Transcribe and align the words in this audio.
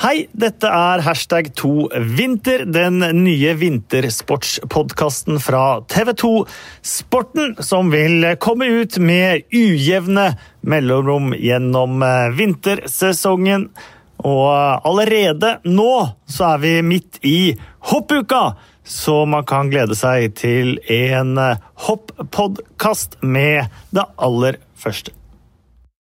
Hei, 0.00 0.30
dette 0.32 0.64
er 0.64 1.02
hashtag 1.04 1.50
2vinter, 1.60 2.62
den 2.64 3.02
nye 3.20 3.50
vintersportspodkasten 3.60 5.36
fra 5.44 5.82
TV2 5.92 6.30
Sporten, 6.80 7.52
som 7.60 7.92
vil 7.92 8.24
komme 8.40 8.70
ut 8.80 8.96
med 8.96 9.44
ujevne 9.52 10.24
mellomrom 10.64 11.34
gjennom 11.36 12.00
eh, 12.00 12.32
vintersesongen. 12.32 13.68
Og 14.24 14.48
eh, 14.48 14.88
allerede 14.88 15.52
nå 15.68 15.92
så 16.24 16.54
er 16.54 16.64
vi 16.64 16.74
midt 16.94 17.20
i 17.20 17.38
hoppuka, 17.92 18.54
så 18.80 19.26
man 19.28 19.44
kan 19.44 19.68
glede 19.68 20.00
seg 20.00 20.32
til 20.40 20.78
en 20.88 21.36
eh, 21.36 21.60
hopppodkast 21.90 23.20
med 23.20 23.68
det 23.92 24.08
aller 24.16 24.64
første. 24.80 25.19